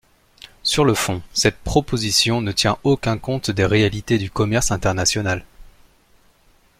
Sur 0.63 0.83
le 0.83 0.95
fond, 0.95 1.21
cette 1.31 1.59
proposition 1.59 2.41
ne 2.41 2.51
tient 2.51 2.79
aucun 2.83 3.19
compte 3.19 3.51
des 3.51 3.67
réalités 3.67 4.17
du 4.17 4.31
commerce 4.31 4.71
international. 4.71 5.45